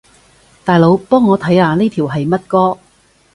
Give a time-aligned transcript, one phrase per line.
[0.65, 2.79] 大佬，幫我看下呢條係乜歌